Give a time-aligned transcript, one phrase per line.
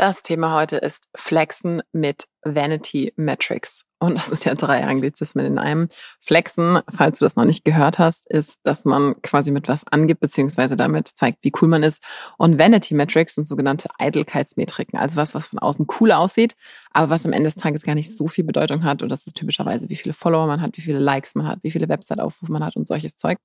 [0.00, 3.84] Das Thema heute ist Flexen mit Vanity Metrics.
[3.98, 5.88] Und das ist ja drei Anglizismen in einem.
[6.20, 10.20] Flexen, falls du das noch nicht gehört hast, ist, dass man quasi mit was angibt,
[10.20, 12.02] beziehungsweise damit zeigt, wie cool man ist.
[12.38, 16.56] Und Vanity Metrics sind sogenannte Eitelkeitsmetriken, also was, was von außen cool aussieht,
[16.92, 19.02] aber was am Ende des Tages gar nicht so viel Bedeutung hat.
[19.02, 21.72] Und das ist typischerweise, wie viele Follower man hat, wie viele Likes man hat, wie
[21.72, 23.36] viele Website-Aufrufe man hat und solches Zeug.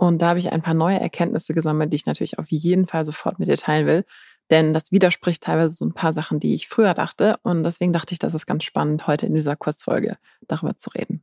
[0.00, 3.04] Und da habe ich ein paar neue Erkenntnisse gesammelt, die ich natürlich auf jeden Fall
[3.04, 4.04] sofort mit dir teilen will.
[4.50, 7.38] Denn das widerspricht teilweise so ein paar Sachen, die ich früher dachte.
[7.42, 10.16] Und deswegen dachte ich, das ist ganz spannend, heute in dieser Kurzfolge
[10.48, 11.22] darüber zu reden.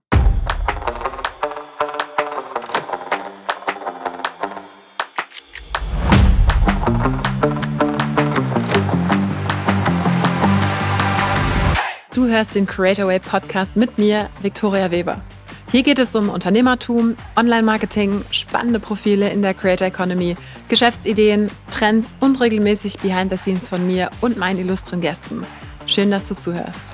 [12.14, 15.22] Du hörst den Creator Way Podcast mit mir, Viktoria Weber.
[15.70, 20.38] Hier geht es um Unternehmertum, Online-Marketing, spannende Profile in der Creator Economy,
[20.70, 25.46] Geschäftsideen, Trends und regelmäßig Behind the Scenes von mir und meinen illustren Gästen.
[25.86, 26.94] Schön, dass du zuhörst.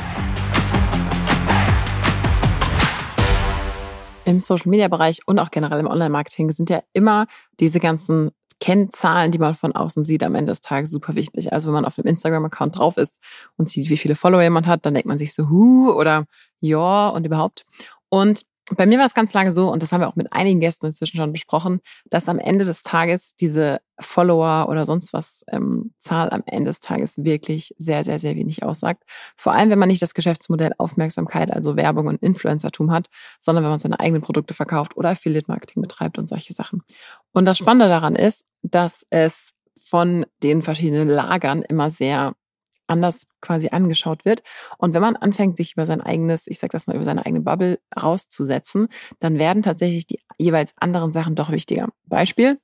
[4.26, 7.28] Im Social-Media-Bereich und auch generell im Online-Marketing sind ja immer
[7.60, 11.54] diese ganzen Kennzahlen, die man von außen sieht, am Ende des Tages super wichtig.
[11.54, 13.20] Also wenn man auf einem Instagram-Account drauf ist
[13.56, 16.26] und sieht, wie viele Follower jemand hat, dann denkt man sich so, hu oder
[16.60, 17.66] ja und überhaupt.
[18.10, 20.60] Und bei mir war es ganz lange so, und das haben wir auch mit einigen
[20.60, 25.94] Gästen inzwischen schon besprochen, dass am Ende des Tages diese Follower oder sonst was ähm,
[26.00, 29.04] Zahl am Ende des Tages wirklich sehr, sehr, sehr wenig aussagt.
[29.36, 33.08] Vor allem, wenn man nicht das Geschäftsmodell Aufmerksamkeit, also Werbung und Influencertum hat,
[33.40, 36.84] sondern wenn man seine eigenen Produkte verkauft oder Affiliate-Marketing betreibt und solche Sachen.
[37.34, 42.34] Und das Spannende daran ist, dass es von den verschiedenen Lagern immer sehr
[42.94, 44.42] anders quasi angeschaut wird.
[44.78, 47.42] Und wenn man anfängt, sich über sein eigenes, ich sag das mal, über seine eigene
[47.42, 48.88] Bubble rauszusetzen,
[49.20, 51.90] dann werden tatsächlich die jeweils anderen Sachen doch wichtiger.
[52.06, 52.60] Beispiel,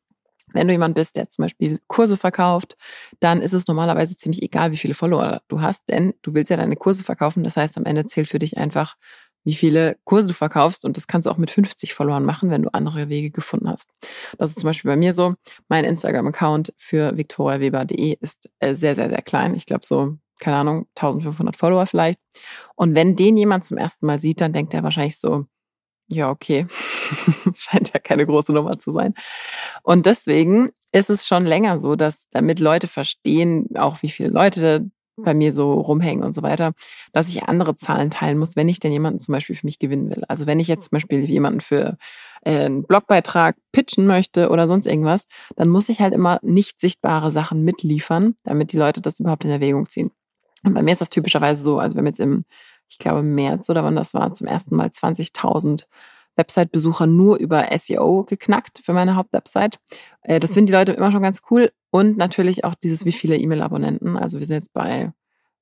[0.53, 2.75] wenn du jemand bist, der zum Beispiel Kurse verkauft,
[3.19, 6.57] dann ist es normalerweise ziemlich egal, wie viele Follower du hast, denn du willst ja
[6.57, 7.43] deine Kurse verkaufen.
[7.43, 8.95] Das heißt, am Ende zählt für dich einfach,
[9.43, 10.85] wie viele Kurse du verkaufst.
[10.85, 13.89] Und das kannst du auch mit 50 Followern machen, wenn du andere Wege gefunden hast.
[14.37, 15.35] Das ist zum Beispiel bei mir so.
[15.67, 19.55] Mein Instagram-Account für victoriaweber.de ist äh, sehr, sehr, sehr klein.
[19.55, 22.19] Ich glaube so, keine Ahnung, 1500 Follower vielleicht.
[22.75, 25.45] Und wenn den jemand zum ersten Mal sieht, dann denkt er wahrscheinlich so,
[26.07, 26.65] ja, okay,
[27.55, 29.13] scheint ja keine große Nummer zu sein.
[29.83, 34.89] Und deswegen ist es schon länger so, dass damit Leute verstehen, auch wie viele Leute
[35.23, 36.73] bei mir so rumhängen und so weiter,
[37.11, 40.09] dass ich andere Zahlen teilen muss, wenn ich denn jemanden zum Beispiel für mich gewinnen
[40.09, 40.23] will.
[40.27, 41.97] Also wenn ich jetzt zum Beispiel jemanden für
[42.43, 45.25] äh, einen Blogbeitrag pitchen möchte oder sonst irgendwas,
[45.55, 49.51] dann muss ich halt immer nicht sichtbare Sachen mitliefern, damit die Leute das überhaupt in
[49.51, 50.11] Erwägung ziehen.
[50.63, 52.45] Und bei mir ist das typischerweise so, also wir haben jetzt im,
[52.87, 55.85] ich glaube, März oder wann das war, zum ersten Mal 20.000
[56.35, 59.77] Website-Besucher nur über SEO geknackt für meine Hauptwebsite.
[60.21, 61.71] Äh, das finden die Leute immer schon ganz cool.
[61.91, 64.17] Und natürlich auch dieses, wie viele E-Mail-Abonnenten.
[64.17, 65.11] Also wir sind jetzt bei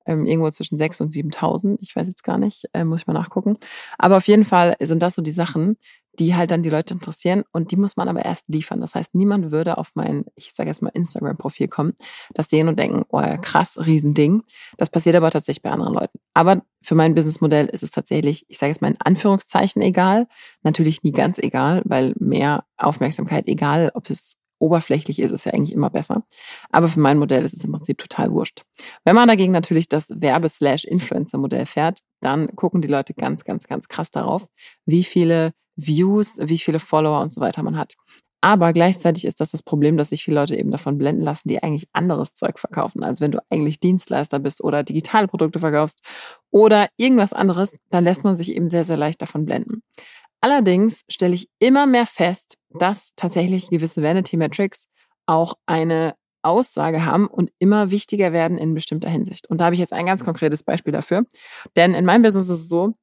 [0.06, 1.78] ähm, irgendwo zwischen 6.000 und 7.000.
[1.81, 3.58] Ich weiß jetzt gar nicht, äh, muss ich mal nachgucken.
[3.97, 5.78] Aber auf jeden Fall sind das so die Sachen,
[6.19, 8.81] die halt dann die Leute interessieren und die muss man aber erst liefern.
[8.81, 11.94] Das heißt, niemand würde auf mein, ich sage jetzt mal Instagram-Profil kommen,
[12.33, 14.44] das sehen und denken, oh ja, krass, Riesending.
[14.78, 16.19] Das passiert aber tatsächlich bei anderen Leuten.
[16.33, 20.28] Aber für mein Businessmodell ist es tatsächlich, ich sage jetzt mal in Anführungszeichen egal.
[20.63, 25.73] Natürlich nie ganz egal, weil mehr Aufmerksamkeit, egal ob es oberflächlich ist, ist ja eigentlich
[25.73, 26.23] immer besser.
[26.72, 28.63] Aber für mein Modell ist es im Prinzip total wurscht.
[29.05, 34.11] Wenn man dagegen natürlich das Werbe-Influencer-Modell fährt, dann gucken die Leute ganz, ganz, ganz krass
[34.11, 34.47] darauf,
[34.85, 37.96] wie viele Views, wie viele Follower und so weiter man hat.
[38.42, 41.64] Aber gleichzeitig ist das das Problem, dass sich viele Leute eben davon blenden lassen, die
[41.64, 43.04] eigentlich anderes Zeug verkaufen.
[43.04, 46.02] Also wenn du eigentlich Dienstleister bist oder digitale Produkte verkaufst
[46.52, 49.82] oder irgendwas anderes, dann lässt man sich eben sehr, sehr leicht davon blenden.
[50.40, 54.88] Allerdings stelle ich immer mehr fest, dass tatsächlich gewisse Vanity Metrics
[55.26, 56.14] auch eine
[56.44, 59.50] Aussage haben und immer wichtiger werden in bestimmter Hinsicht.
[59.50, 61.26] Und da habe ich jetzt ein ganz konkretes Beispiel dafür.
[61.76, 62.94] Denn in meinem Business ist es so,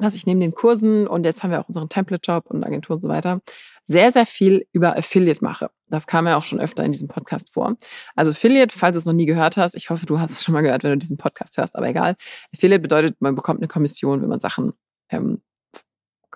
[0.00, 3.02] dass ich neben den Kursen und jetzt haben wir auch unseren Template-Job und Agentur und
[3.02, 3.40] so weiter,
[3.84, 5.70] sehr, sehr viel über Affiliate mache.
[5.88, 7.76] Das kam ja auch schon öfter in diesem Podcast vor.
[8.14, 10.52] Also Affiliate, falls du es noch nie gehört hast, ich hoffe, du hast es schon
[10.52, 12.14] mal gehört, wenn du diesen Podcast hörst, aber egal.
[12.54, 14.74] Affiliate bedeutet, man bekommt eine Kommission, wenn man Sachen
[15.10, 15.40] ähm,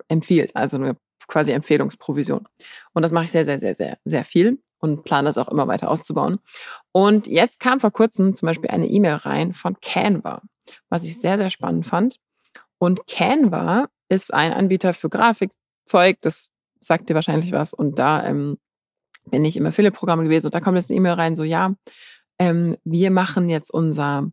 [0.08, 0.96] empfiehlt, also eine
[1.28, 2.48] quasi Empfehlungsprovision.
[2.94, 5.68] Und das mache ich sehr, sehr, sehr, sehr, sehr viel und plane das auch immer
[5.68, 6.40] weiter auszubauen.
[6.92, 10.42] Und jetzt kam vor kurzem zum Beispiel eine E-Mail rein von Canva,
[10.88, 12.18] was ich sehr, sehr spannend fand.
[12.82, 16.48] Und Canva ist ein Anbieter für Grafikzeug, das
[16.80, 17.74] sagt dir wahrscheinlich was.
[17.74, 18.58] Und da ähm,
[19.30, 21.76] bin ich im Affiliate-Programm gewesen und da kommt jetzt eine E-Mail rein, so ja,
[22.40, 24.32] ähm, wir machen jetzt unser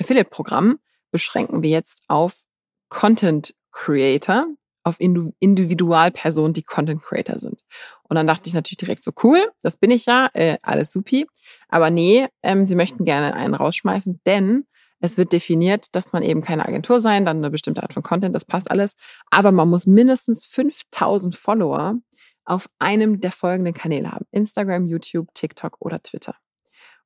[0.00, 0.78] Affiliate-Programm,
[1.10, 2.44] beschränken wir jetzt auf
[2.88, 4.46] Content Creator,
[4.82, 7.60] auf Individualpersonen, die Content Creator sind.
[8.04, 11.26] Und dann dachte ich natürlich direkt so, cool, das bin ich ja, äh, alles supi.
[11.68, 14.64] Aber nee, ähm, sie möchten gerne einen rausschmeißen, denn
[15.00, 18.34] Es wird definiert, dass man eben keine Agentur sein, dann eine bestimmte Art von Content,
[18.34, 18.96] das passt alles.
[19.30, 21.96] Aber man muss mindestens 5000 Follower
[22.44, 24.26] auf einem der folgenden Kanäle haben.
[24.30, 26.34] Instagram, YouTube, TikTok oder Twitter.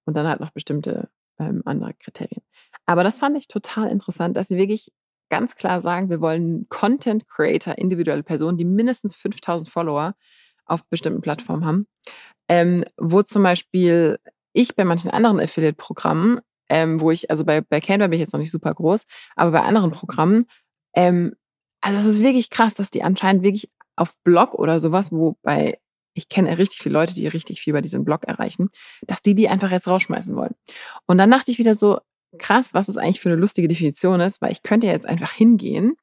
[0.04, 1.08] Und dann halt noch bestimmte
[1.38, 2.42] ähm, andere Kriterien.
[2.86, 4.92] Aber das fand ich total interessant, dass sie wirklich
[5.30, 10.14] ganz klar sagen, wir wollen Content Creator, individuelle Personen, die mindestens 5000 Follower
[10.66, 11.86] auf bestimmten Plattformen haben.
[12.48, 14.18] Ähm, wo zum Beispiel
[14.52, 18.32] ich bei manchen anderen Affiliate-Programmen, ähm, wo ich, also bei, bei Canva bin ich jetzt
[18.32, 19.06] noch nicht super groß,
[19.36, 20.46] aber bei anderen Programmen,
[20.94, 21.34] ähm,
[21.80, 25.78] also es ist wirklich krass, dass die anscheinend wirklich auf Blog oder sowas, wobei
[26.14, 28.70] ich kenne richtig viele Leute, die richtig viel bei diesem Blog erreichen,
[29.06, 30.54] dass die die einfach jetzt rausschmeißen wollen.
[31.06, 31.98] Und dann dachte ich wieder so,
[32.38, 35.96] krass, was es eigentlich für eine lustige Definition ist, weil ich könnte jetzt einfach hingehen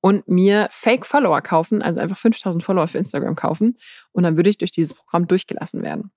[0.00, 3.78] und mir Fake-Follower kaufen, also einfach 5000 Follower für Instagram kaufen
[4.12, 6.10] und dann würde ich durch dieses Programm durchgelassen werden.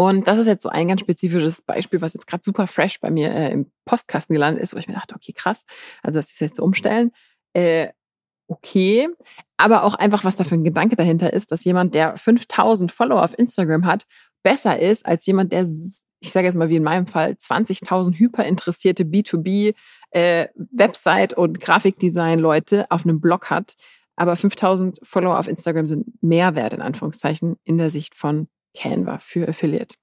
[0.00, 3.10] Und das ist jetzt so ein ganz spezifisches Beispiel, was jetzt gerade super fresh bei
[3.10, 5.64] mir äh, im Postkasten gelandet ist, wo ich mir dachte, okay, krass,
[6.04, 7.10] also dass die es jetzt umstellen.
[7.52, 7.88] Äh,
[8.46, 9.08] okay,
[9.56, 13.24] aber auch einfach, was da für ein Gedanke dahinter ist, dass jemand, der 5000 Follower
[13.24, 14.04] auf Instagram hat,
[14.44, 19.02] besser ist als jemand, der, ich sage jetzt mal wie in meinem Fall, 20.000 hyperinteressierte
[19.02, 19.74] B2B
[20.12, 23.74] äh, Website und Grafikdesign-Leute auf einem Blog hat.
[24.14, 28.46] Aber 5000 Follower auf Instagram sind mehr wert, in Anführungszeichen, in der Sicht von
[28.78, 29.94] Canva für Affiliate.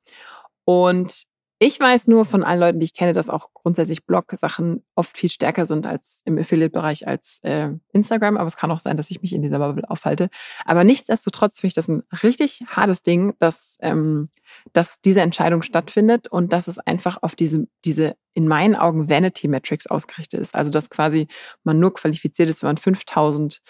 [0.65, 1.25] Und
[1.57, 5.29] ich weiß nur von allen Leuten, die ich kenne, dass auch grundsätzlich Blog-Sachen oft viel
[5.29, 8.35] stärker sind als im Affiliate-Bereich als äh, Instagram.
[8.35, 10.29] Aber es kann auch sein, dass ich mich in dieser Bubble aufhalte.
[10.65, 14.27] Aber nichtsdestotrotz finde ich das ein richtig hartes Ding, dass, ähm,
[14.73, 19.87] dass diese Entscheidung stattfindet und dass es einfach auf diese, diese in meinen Augen Vanity-Metrics
[19.87, 20.55] ausgerichtet ist.
[20.55, 21.27] Also dass quasi
[21.63, 23.61] man nur qualifiziert ist, wenn man 5000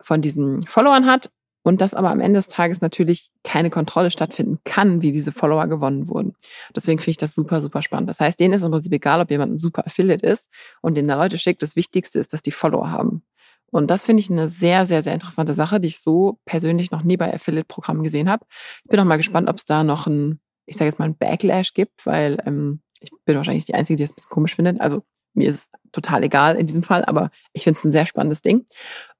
[0.00, 1.30] von diesen Followern hat
[1.64, 5.66] und dass aber am Ende des Tages natürlich keine Kontrolle stattfinden kann, wie diese Follower
[5.66, 6.34] gewonnen wurden.
[6.76, 8.08] Deswegen finde ich das super, super spannend.
[8.08, 10.48] Das heißt, denen ist im Prinzip egal, ob jemand ein super Affiliate ist
[10.82, 11.62] und den da Leute schickt.
[11.62, 13.24] Das Wichtigste ist, dass die Follower haben.
[13.70, 17.02] Und das finde ich eine sehr, sehr, sehr interessante Sache, die ich so persönlich noch
[17.02, 18.46] nie bei Affiliate-Programmen gesehen habe.
[18.84, 21.16] Ich bin auch mal gespannt, ob es da noch ein, ich sage jetzt mal, ein
[21.16, 24.80] Backlash gibt, weil ähm, ich bin wahrscheinlich die Einzige, die es ein bisschen komisch findet.
[24.80, 25.02] Also
[25.32, 28.66] mir ist total egal in diesem Fall, aber ich finde es ein sehr spannendes Ding.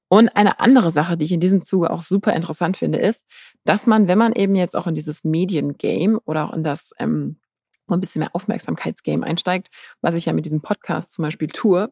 [0.07, 3.25] Und eine andere Sache, die ich in diesem Zuge auch super interessant finde, ist,
[3.63, 7.39] dass man, wenn man eben jetzt auch in dieses Mediengame oder auch in das ähm,
[7.87, 9.69] so ein bisschen mehr Aufmerksamkeitsgame einsteigt,
[10.01, 11.91] was ich ja mit diesem Podcast zum Beispiel tue,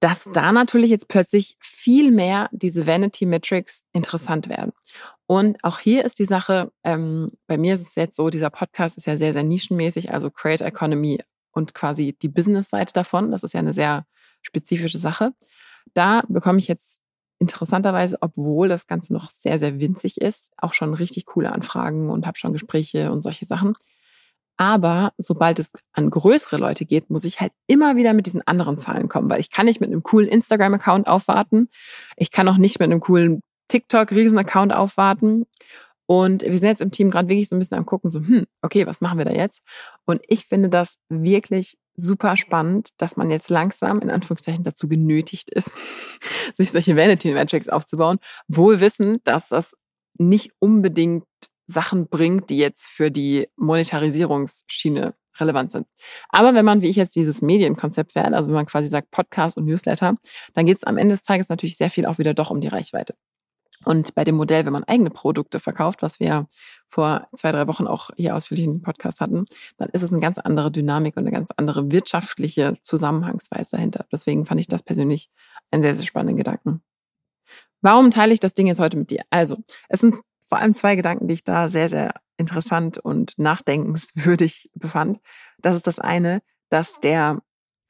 [0.00, 4.72] dass da natürlich jetzt plötzlich viel mehr diese Vanity Metrics interessant werden.
[5.26, 8.96] Und auch hier ist die Sache, ähm, bei mir ist es jetzt so, dieser Podcast
[8.96, 11.20] ist ja sehr, sehr nischenmäßig, also Creator Economy
[11.52, 13.30] und quasi die Business-Seite davon.
[13.30, 14.06] Das ist ja eine sehr
[14.42, 15.32] spezifische Sache.
[15.92, 16.99] Da bekomme ich jetzt
[17.40, 22.26] interessanterweise, obwohl das Ganze noch sehr, sehr winzig ist, auch schon richtig coole Anfragen und
[22.26, 23.74] habe schon Gespräche und solche Sachen.
[24.56, 28.76] Aber sobald es an größere Leute geht, muss ich halt immer wieder mit diesen anderen
[28.76, 31.70] Zahlen kommen, weil ich kann nicht mit einem coolen Instagram-Account aufwarten.
[32.16, 35.46] Ich kann auch nicht mit einem coolen TikTok-Riesen-Account aufwarten.
[36.04, 38.44] Und wir sind jetzt im Team gerade wirklich so ein bisschen am gucken, so, hm,
[38.60, 39.62] okay, was machen wir da jetzt?
[40.04, 45.50] Und ich finde das wirklich super spannend, dass man jetzt langsam in Anführungszeichen dazu genötigt
[45.50, 45.70] ist,
[46.54, 48.18] sich solche Vanity Metrics aufzubauen,
[48.48, 49.76] wohl wissen, dass das
[50.18, 51.24] nicht unbedingt
[51.66, 55.86] Sachen bringt, die jetzt für die Monetarisierungsschiene relevant sind.
[56.28, 59.56] Aber wenn man, wie ich jetzt dieses Medienkonzept fährt, also wenn man quasi sagt Podcast
[59.56, 60.16] und Newsletter,
[60.54, 62.68] dann geht es am Ende des Tages natürlich sehr viel auch wieder doch um die
[62.68, 63.14] Reichweite.
[63.84, 66.48] Und bei dem Modell, wenn man eigene Produkte verkauft, was wir
[66.86, 69.46] vor zwei, drei Wochen auch hier ausführlich in dem Podcast hatten,
[69.78, 74.04] dann ist es eine ganz andere Dynamik und eine ganz andere wirtschaftliche Zusammenhangsweise dahinter.
[74.12, 75.30] Deswegen fand ich das persönlich
[75.70, 76.82] einen sehr, sehr spannenden Gedanken.
[77.80, 79.22] Warum teile ich das Ding jetzt heute mit dir?
[79.30, 79.56] Also,
[79.88, 85.20] es sind vor allem zwei Gedanken, die ich da sehr, sehr interessant und nachdenkenswürdig befand.
[85.58, 87.40] Das ist das eine, dass der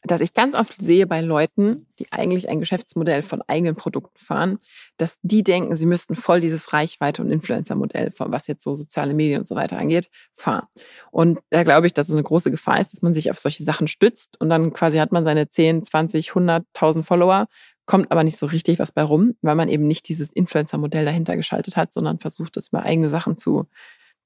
[0.04, 4.58] dass ich ganz oft sehe bei Leuten, die eigentlich ein Geschäftsmodell von eigenen Produkten fahren,
[4.96, 9.40] dass die denken, sie müssten voll dieses Reichweite- und Influencer-Modell, was jetzt so soziale Medien
[9.40, 10.66] und so weiter angeht, fahren.
[11.10, 13.62] Und da glaube ich, dass es eine große Gefahr ist, dass man sich auf solche
[13.62, 17.46] Sachen stützt und dann quasi hat man seine 10, 20, 100.000 Follower,
[17.86, 21.36] kommt aber nicht so richtig was bei rum, weil man eben nicht dieses Influencer-Modell dahinter
[21.36, 23.66] geschaltet hat, sondern versucht, das über eigene Sachen zu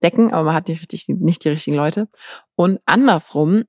[0.02, 2.09] decken, aber man hat die richtig, nicht die richtigen Leute.
[2.57, 3.64] Und andersrum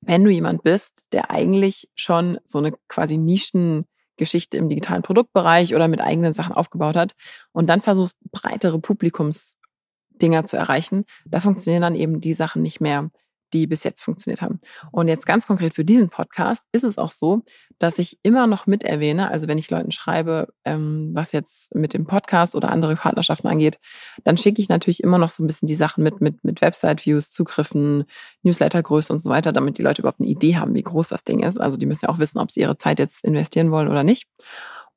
[0.00, 5.88] wenn du jemand bist, der eigentlich schon so eine quasi Nischengeschichte im digitalen Produktbereich oder
[5.88, 7.12] mit eigenen Sachen aufgebaut hat
[7.52, 13.10] und dann versuchst, breitere Publikumsdinger zu erreichen, da funktionieren dann eben die Sachen nicht mehr,
[13.52, 14.60] die bis jetzt funktioniert haben.
[14.92, 17.42] Und jetzt ganz konkret für diesen Podcast ist es auch so,
[17.78, 21.94] dass ich immer noch mit erwähne, also wenn ich Leuten schreibe, ähm, was jetzt mit
[21.94, 23.78] dem Podcast oder andere Partnerschaften angeht,
[24.24, 27.30] dann schicke ich natürlich immer noch so ein bisschen die Sachen mit, mit, mit Website-Views,
[27.30, 28.04] Zugriffen,
[28.42, 31.42] Newslettergröße und so weiter, damit die Leute überhaupt eine Idee haben, wie groß das Ding
[31.42, 31.58] ist.
[31.60, 34.28] Also die müssen ja auch wissen, ob sie ihre Zeit jetzt investieren wollen oder nicht.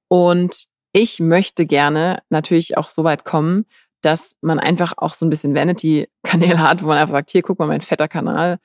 [0.10, 3.66] Und ich möchte gerne natürlich auch so weit kommen,
[4.04, 7.58] dass man einfach auch so ein bisschen Vanity-Kanäle hat, wo man einfach sagt, hier, guck
[7.58, 8.60] mal, mein fetter Kanal,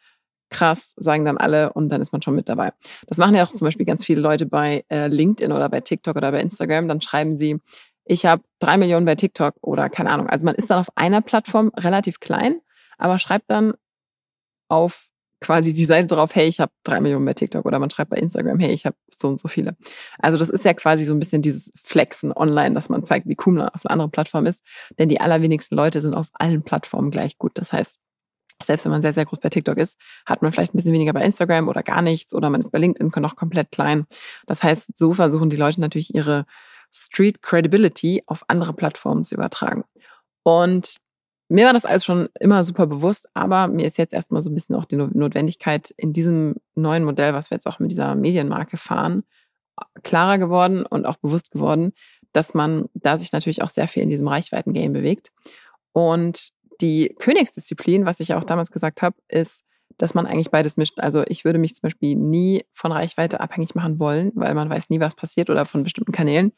[0.50, 2.72] krass, sagen dann alle und dann ist man schon mit dabei.
[3.06, 6.16] Das machen ja auch zum Beispiel ganz viele Leute bei äh, LinkedIn oder bei TikTok
[6.16, 6.88] oder bei Instagram.
[6.88, 7.60] Dann schreiben sie,
[8.04, 10.28] ich habe drei Millionen bei TikTok oder keine Ahnung.
[10.28, 12.60] Also man ist dann auf einer Plattform relativ klein,
[12.96, 13.74] aber schreibt dann
[14.68, 15.08] auf
[15.40, 18.16] quasi die Seite drauf, hey, ich habe drei Millionen bei TikTok oder man schreibt bei
[18.16, 19.76] Instagram, hey, ich habe so und so viele.
[20.18, 23.36] Also das ist ja quasi so ein bisschen dieses Flexen online, dass man zeigt, wie
[23.46, 24.64] cool man auf einer anderen Plattform ist.
[24.98, 27.52] Denn die allerwenigsten Leute sind auf allen Plattformen gleich gut.
[27.54, 27.98] Das heißt,
[28.64, 31.12] selbst wenn man sehr, sehr groß bei TikTok ist, hat man vielleicht ein bisschen weniger
[31.12, 34.06] bei Instagram oder gar nichts oder man ist bei LinkedIn noch komplett klein.
[34.46, 36.44] Das heißt, so versuchen die Leute natürlich ihre
[36.92, 39.84] Street Credibility auf andere Plattformen zu übertragen.
[40.42, 40.96] Und
[41.48, 44.54] mir war das alles schon immer super bewusst, aber mir ist jetzt erstmal so ein
[44.54, 48.76] bisschen auch die Notwendigkeit in diesem neuen Modell, was wir jetzt auch mit dieser Medienmarke
[48.76, 49.24] fahren,
[50.02, 51.92] klarer geworden und auch bewusst geworden,
[52.32, 55.30] dass man da sich natürlich auch sehr viel in diesem Reichweiten-Game bewegt.
[55.92, 56.50] Und
[56.80, 59.64] die Königsdisziplin, was ich ja auch damals gesagt habe, ist,
[59.96, 61.00] dass man eigentlich beides mischt.
[61.00, 64.90] Also ich würde mich zum Beispiel nie von Reichweite abhängig machen wollen, weil man weiß
[64.90, 66.52] nie, was passiert oder von bestimmten Kanälen.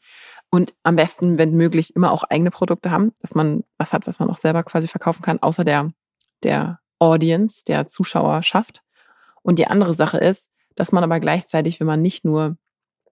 [0.51, 4.19] Und am besten, wenn möglich, immer auch eigene Produkte haben, dass man was hat, was
[4.19, 5.91] man auch selber quasi verkaufen kann, außer der,
[6.43, 8.83] der Audience, der Zuschauerschaft.
[9.41, 12.57] Und die andere Sache ist, dass man aber gleichzeitig, wenn man nicht nur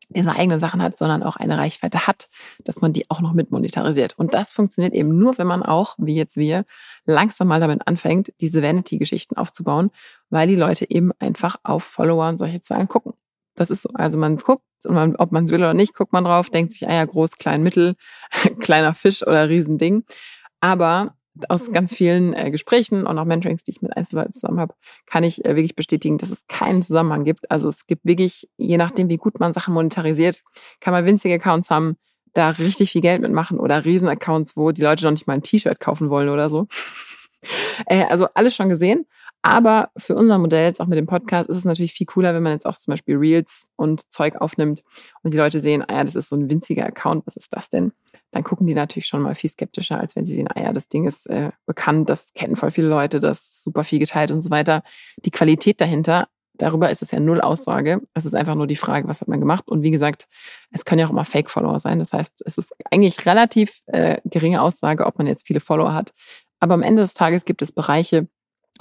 [0.10, 2.30] diese eigenen Sachen hat, sondern auch eine Reichweite hat,
[2.64, 4.18] dass man die auch noch mit monetarisiert.
[4.18, 6.66] Und das funktioniert eben nur, wenn man auch, wie jetzt wir,
[7.06, 9.92] langsam mal damit anfängt, diese Vanity-Geschichten aufzubauen,
[10.30, 13.14] weil die Leute eben einfach auf Follower und solche Zahlen gucken.
[13.60, 13.90] Das ist so.
[13.94, 16.88] Also man guckt, man, ob man es will oder nicht, guckt man drauf, denkt sich,
[16.88, 17.96] ah ja, groß, klein, mittel,
[18.62, 20.06] kleiner Fisch oder Riesending.
[20.62, 21.16] Aber
[21.50, 24.76] aus ganz vielen äh, Gesprächen und auch Mentorings, die ich mit Einzelleuten zusammen habe,
[25.06, 27.52] kann ich äh, wirklich bestätigen, dass es keinen Zusammenhang gibt.
[27.52, 30.42] Also es gibt wirklich, je nachdem, wie gut man Sachen monetarisiert,
[30.80, 31.98] kann man winzige Accounts haben,
[32.34, 35.82] da richtig viel Geld mitmachen oder Riesen-Accounts, wo die Leute noch nicht mal ein T-Shirt
[35.82, 36.68] kaufen wollen oder so.
[37.88, 39.06] äh, also alles schon gesehen.
[39.42, 42.44] Aber für unser Modell, jetzt auch mit dem Podcast, ist es natürlich viel cooler, wenn
[42.44, 44.84] man jetzt auch zum Beispiel Reels und Zeug aufnimmt
[45.24, 47.70] und die Leute sehen, ah ja, das ist so ein winziger Account, was ist das
[47.70, 47.94] denn?
[48.32, 50.88] dann gucken die natürlich schon mal viel skeptischer, als wenn sie sehen, ah ja, das
[50.88, 54.42] Ding ist äh, bekannt, das kennen voll viele Leute, das ist super viel geteilt und
[54.42, 54.84] so weiter.
[55.26, 58.02] Die Qualität dahinter, darüber ist es ja null Aussage.
[58.14, 59.68] Es ist einfach nur die Frage, was hat man gemacht?
[59.68, 60.28] Und wie gesagt,
[60.72, 62.00] es können ja auch immer Fake-Follower sein.
[62.00, 66.14] Das heißt, es ist eigentlich relativ äh, geringe Aussage, ob man jetzt viele Follower hat.
[66.60, 68.28] Aber am Ende des Tages gibt es Bereiche,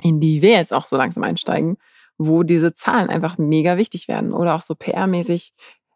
[0.02, 1.78] in die wir jetzt auch so langsam einsteigen,
[2.18, 5.52] wo diese Zahlen einfach mega wichtig werden oder auch so PR-mäßig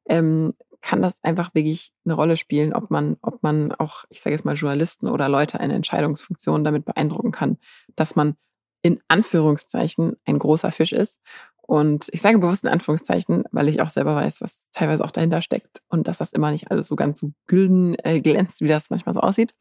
[0.08, 4.34] ähm, kann das einfach wirklich eine Rolle spielen, ob man, ob man auch, ich sage
[4.34, 7.58] jetzt mal, Journalisten oder Leute eine Entscheidungsfunktion damit beeindrucken kann,
[7.94, 8.34] dass man
[8.82, 11.18] in Anführungszeichen ein großer Fisch ist.
[11.62, 15.40] Und ich sage bewusst in Anführungszeichen, weil ich auch selber weiß, was teilweise auch dahinter
[15.40, 18.90] steckt und dass das immer nicht alles so ganz so gülden äh, glänzt, wie das
[18.90, 19.54] manchmal so aussieht.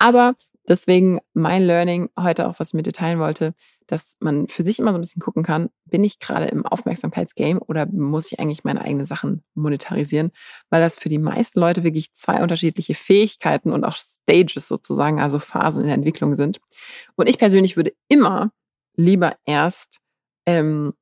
[0.00, 0.34] Aber
[0.68, 3.54] deswegen mein Learning heute auch, was ich mit dir teilen wollte,
[3.86, 7.60] dass man für sich immer so ein bisschen gucken kann, bin ich gerade im Aufmerksamkeitsgame
[7.60, 10.32] oder muss ich eigentlich meine eigenen Sachen monetarisieren?
[10.70, 15.38] Weil das für die meisten Leute wirklich zwei unterschiedliche Fähigkeiten und auch Stages sozusagen, also
[15.38, 16.58] Phasen in der Entwicklung sind.
[17.14, 18.50] Und ich persönlich würde immer
[18.96, 20.00] lieber erst
[20.46, 20.94] ähm,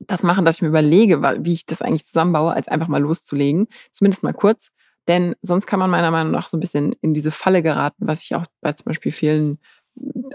[0.00, 3.66] das machen, dass ich mir überlege, wie ich das eigentlich zusammenbaue, als einfach mal loszulegen.
[3.92, 4.70] Zumindest mal kurz.
[5.08, 8.22] Denn sonst kann man meiner Meinung nach so ein bisschen in diese Falle geraten, was
[8.22, 9.58] ich auch bei zum Beispiel vielen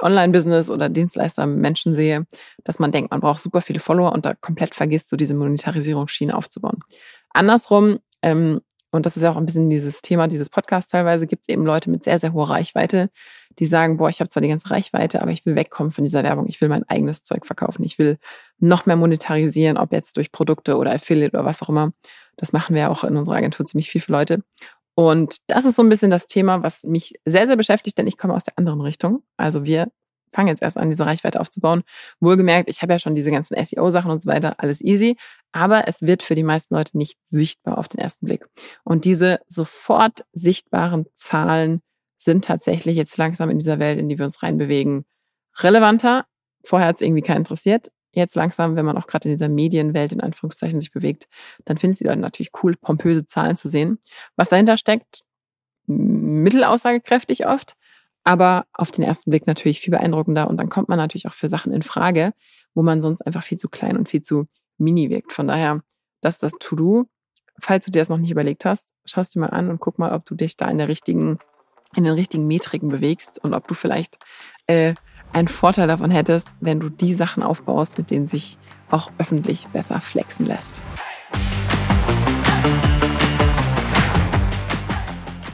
[0.02, 2.26] Online-Business oder Dienstleister Menschen sehe,
[2.64, 6.36] dass man denkt, man braucht super viele Follower und da komplett vergisst, so diese Monetarisierungsschiene
[6.36, 6.80] aufzubauen.
[7.30, 11.44] Andersrum, ähm, und das ist ja auch ein bisschen dieses Thema dieses Podcasts teilweise, gibt
[11.44, 13.10] es eben Leute mit sehr, sehr hoher Reichweite,
[13.58, 16.24] die sagen, boah, ich habe zwar die ganze Reichweite, aber ich will wegkommen von dieser
[16.24, 16.46] Werbung.
[16.48, 17.84] Ich will mein eigenes Zeug verkaufen.
[17.84, 18.18] Ich will
[18.60, 21.94] noch mehr monetarisieren, ob jetzt durch Produkte oder Affiliate oder was auch immer.
[22.36, 24.44] Das machen wir auch in unserer Agentur ziemlich viel für Leute.
[25.02, 28.20] Und das ist so ein bisschen das Thema, was mich sehr, sehr beschäftigt, denn ich
[28.20, 29.24] komme aus der anderen Richtung.
[29.36, 29.88] Also wir
[30.32, 31.82] fangen jetzt erst an, diese Reichweite aufzubauen.
[32.20, 35.18] Wohlgemerkt, ich habe ja schon diese ganzen SEO-Sachen und so weiter, alles easy.
[35.54, 38.46] Aber es wird für die meisten Leute nicht sichtbar auf den ersten Blick.
[38.84, 41.82] Und diese sofort sichtbaren Zahlen
[42.18, 45.06] sind tatsächlich jetzt langsam in dieser Welt, in die wir uns reinbewegen,
[45.58, 46.26] relevanter.
[46.64, 50.12] Vorher hat es irgendwie keinen interessiert jetzt langsam, wenn man auch gerade in dieser Medienwelt
[50.12, 51.28] in Anführungszeichen sich bewegt,
[51.66, 54.00] dann finden sie dann natürlich cool, pompöse Zahlen zu sehen.
[54.36, 55.24] Was dahinter steckt,
[55.88, 57.76] mittelaussagekräftig oft,
[58.24, 60.50] aber auf den ersten Blick natürlich viel beeindruckender.
[60.50, 62.34] Und dann kommt man natürlich auch für Sachen in Frage,
[62.74, 65.34] wo man sonst einfach viel zu klein und viel zu mini wirkt.
[65.34, 65.82] Von daher,
[66.22, 67.06] das ist das To-Do.
[67.60, 70.14] falls du dir das noch nicht überlegt hast, schaust dir mal an und guck mal,
[70.14, 71.40] ob du dich da in der richtigen,
[71.96, 74.18] in den richtigen Metriken bewegst und ob du vielleicht
[74.68, 74.96] äh,
[75.34, 78.60] einen Vorteil davon hättest, wenn du die Sachen aufbaust, mit denen sich
[78.90, 80.82] auch öffentlich besser flexen lässt.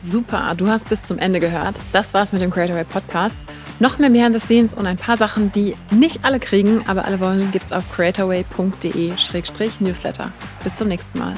[0.02, 1.78] Super, du hast bis zum Ende gehört.
[1.92, 3.42] Das war's mit dem Creatorway Podcast.
[3.80, 7.20] Noch mehr Behind the Scenes und ein paar Sachen, die nicht alle kriegen, aber alle
[7.20, 10.32] wollen, gibt's auf creatorway.de-newsletter.
[10.64, 11.36] Bis zum nächsten Mal.